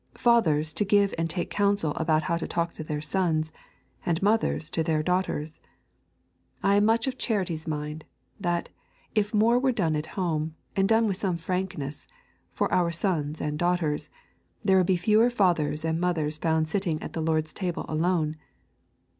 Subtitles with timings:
[0.17, 3.51] Fathers to give and take counsel about how to talk to their sons,
[4.03, 5.61] and mothers to their daughters.
[6.63, 8.05] I am much of Charity's mind,
[8.39, 8.69] that,
[9.13, 12.07] if more were done at home, and done with some frankness,
[12.51, 14.09] for our sons and daughters,
[14.65, 18.37] there would be fewer fathers and mothers found sitting at the Lord's table alone.